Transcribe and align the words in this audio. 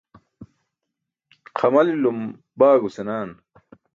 Xamalilum 1.59 2.19
baago 2.59 2.89
senaan. 2.97 3.29